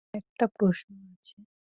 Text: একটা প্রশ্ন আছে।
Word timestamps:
একটা 0.13 0.45
প্রশ্ন 0.55 0.87
আছে। 1.13 1.37